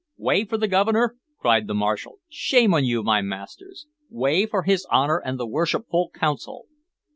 [0.17, 2.17] "Way for the Governor!" cried the marshal.
[2.27, 3.85] "Shame on you, my masters!
[4.09, 6.65] Way for his Honor and the worshipful Council!"